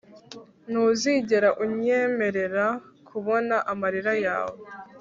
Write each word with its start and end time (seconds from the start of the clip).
ntuzigera 0.69 1.49
unyemerera 1.63 2.65
kubona 3.07 3.55
amarira 3.71 4.13
yawe 4.25 4.59